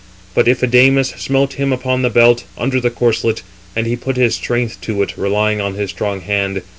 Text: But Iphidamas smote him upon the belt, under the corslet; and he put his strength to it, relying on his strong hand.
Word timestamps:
But 0.33 0.47
Iphidamas 0.47 1.13
smote 1.19 1.53
him 1.59 1.71
upon 1.71 2.01
the 2.01 2.09
belt, 2.09 2.45
under 2.57 2.79
the 2.81 2.89
corslet; 2.89 3.43
and 3.75 3.85
he 3.85 3.95
put 3.95 4.17
his 4.17 4.33
strength 4.33 4.81
to 4.81 5.03
it, 5.03 5.15
relying 5.15 5.61
on 5.61 5.75
his 5.75 5.91
strong 5.91 6.21
hand. 6.21 6.63